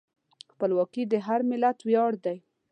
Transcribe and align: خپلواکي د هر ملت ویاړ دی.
خپلواکي 0.51 1.03
د 1.11 1.13
هر 1.25 1.39
ملت 1.49 1.77
ویاړ 1.87 2.11
دی. 2.25 2.37